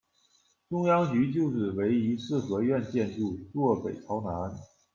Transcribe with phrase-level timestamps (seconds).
[0.67, 4.51] 中央局旧址为一四合院建筑，坐北朝南。